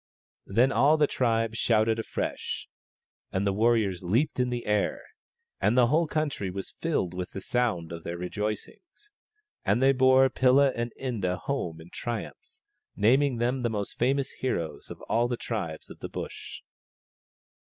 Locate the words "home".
11.41-11.79